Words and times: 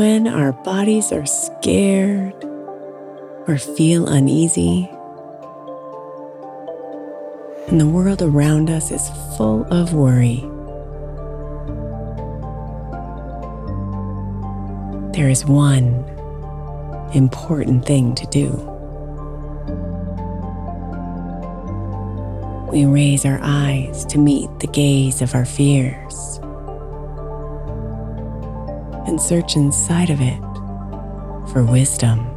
When 0.00 0.26
our 0.26 0.52
bodies 0.52 1.12
are 1.12 1.26
scared 1.26 2.32
or 3.46 3.58
feel 3.58 4.08
uneasy, 4.08 4.88
and 7.68 7.78
the 7.78 7.86
world 7.86 8.22
around 8.22 8.70
us 8.70 8.90
is 8.90 9.10
full 9.36 9.66
of 9.70 9.92
worry, 9.92 10.40
there 15.12 15.28
is 15.28 15.44
one 15.44 16.02
important 17.12 17.84
thing 17.84 18.14
to 18.14 18.26
do. 18.28 18.48
We 22.72 22.86
raise 22.86 23.26
our 23.26 23.38
eyes 23.42 24.06
to 24.06 24.18
meet 24.18 24.48
the 24.60 24.66
gaze 24.66 25.20
of 25.20 25.34
our 25.34 25.44
fears 25.44 26.40
and 29.10 29.20
search 29.20 29.56
inside 29.56 30.08
of 30.08 30.20
it 30.20 30.38
for 31.52 31.64
wisdom. 31.64 32.29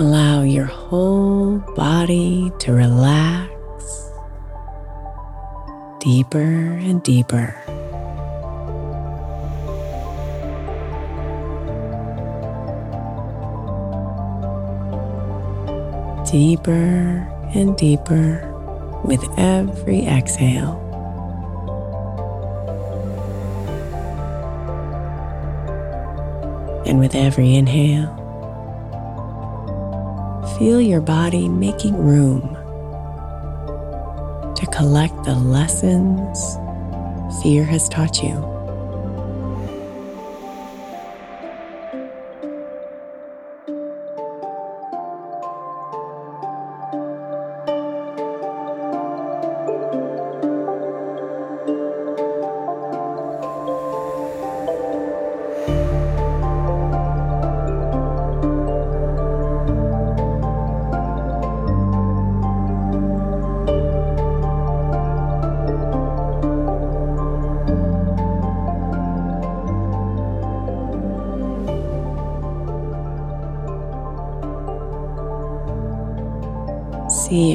Allow 0.00 0.44
your 0.44 0.64
whole 0.64 1.58
body 1.76 2.50
to 2.60 2.72
relax 2.72 3.52
deeper 6.00 6.38
and 6.38 7.02
deeper. 7.02 7.54
Deeper 16.30 17.28
and 17.54 17.76
deeper 17.76 18.40
with 19.04 19.22
every 19.36 20.06
exhale. 20.06 20.80
And 26.86 26.98
with 26.98 27.14
every 27.14 27.54
inhale, 27.54 28.19
feel 30.60 30.78
your 30.78 31.00
body 31.00 31.48
making 31.48 31.96
room 31.96 32.42
to 34.54 34.66
collect 34.70 35.14
the 35.24 35.34
lessons 35.34 36.58
fear 37.42 37.64
has 37.64 37.88
taught 37.88 38.22
you. 38.22 38.59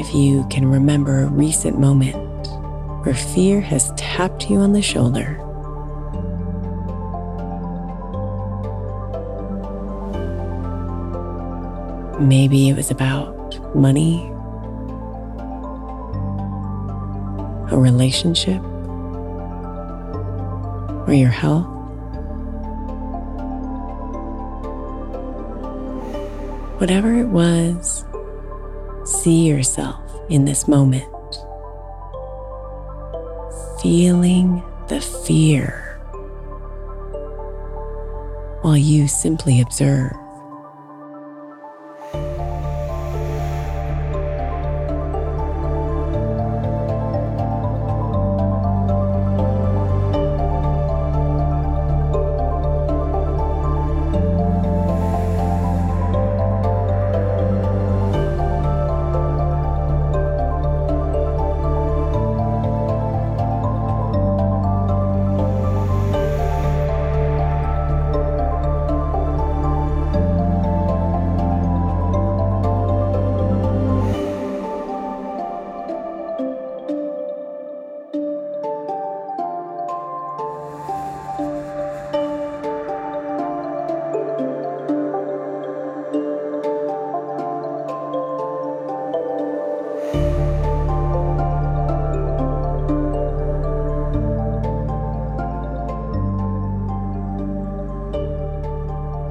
If 0.06 0.14
you 0.14 0.46
can 0.50 0.70
remember 0.70 1.22
a 1.22 1.26
recent 1.26 1.80
moment 1.80 2.14
where 3.04 3.14
fear 3.14 3.60
has 3.60 3.92
tapped 3.96 4.48
you 4.48 4.58
on 4.58 4.72
the 4.72 4.80
shoulder. 4.80 5.42
Maybe 12.20 12.68
it 12.68 12.76
was 12.76 12.92
about 12.92 13.74
money, 13.74 14.30
a 17.72 17.76
relationship, 17.76 18.62
or 21.08 21.14
your 21.14 21.30
health. 21.30 21.66
Whatever 26.78 27.12
it 27.16 27.26
was, 27.26 28.04
see 29.06 29.46
yourself 29.46 30.00
in 30.28 30.44
this 30.44 30.66
moment, 30.66 31.04
feeling 33.80 34.62
the 34.88 35.00
fear 35.00 36.00
while 38.62 38.76
you 38.76 39.06
simply 39.06 39.60
observe. 39.60 40.16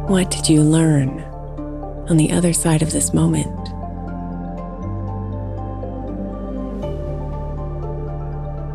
What 0.07 0.29
did 0.29 0.47
you 0.47 0.61
learn 0.61 1.19
on 2.11 2.17
the 2.17 2.31
other 2.31 2.53
side 2.53 2.83
of 2.83 2.91
this 2.91 3.11
moment? 3.11 3.49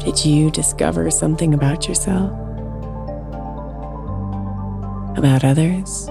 Did 0.03 0.25
you 0.25 0.50
discover 0.50 1.09
something 1.09 1.55
about 1.55 1.87
yourself? 1.87 2.32
About 5.17 5.44
others? 5.44 6.09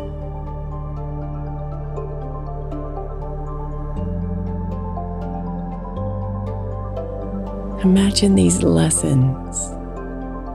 Imagine 7.84 8.36
these 8.36 8.64
lessons, 8.64 9.70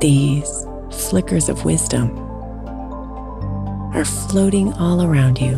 these 0.00 0.66
flickers 0.90 1.50
of 1.50 1.66
wisdom 1.66 2.33
are 3.94 4.04
floating 4.04 4.72
all 4.74 5.02
around 5.02 5.40
you. 5.40 5.54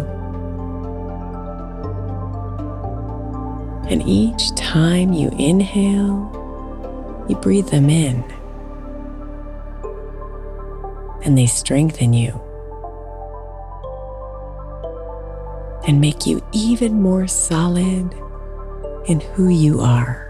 And 3.89 4.07
each 4.07 4.55
time 4.55 5.13
you 5.13 5.31
inhale, 5.39 6.31
you 7.29 7.37
breathe 7.37 7.69
them 7.69 7.89
in, 7.89 8.23
and 11.25 11.37
they 11.37 11.47
strengthen 11.47 12.13
you 12.13 12.41
and 15.87 16.01
make 16.01 16.27
you 16.27 16.45
even 16.53 17.01
more 17.01 17.27
solid 17.27 18.15
in 19.07 19.21
who 19.21 19.49
you 19.49 19.81
are. 19.81 20.25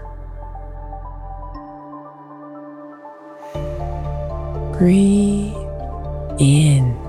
Breathe 4.77 5.55
in. 6.39 7.06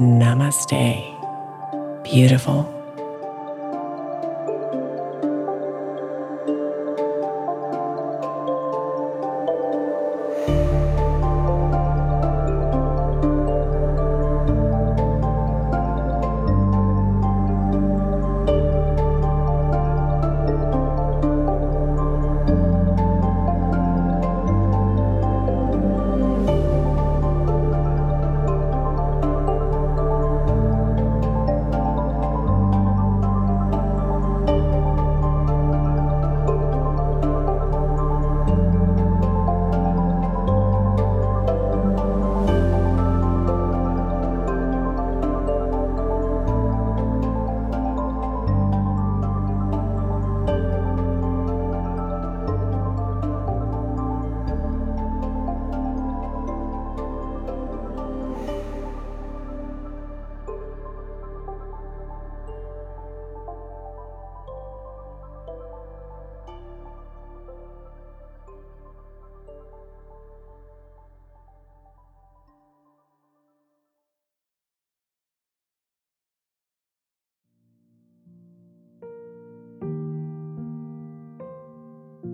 Namaste. 0.00 1.04
Beautiful. 2.02 2.79